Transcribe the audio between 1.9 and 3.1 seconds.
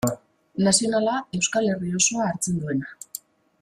osoa hartzen duena.